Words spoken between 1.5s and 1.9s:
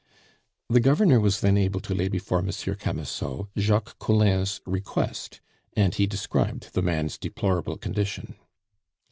able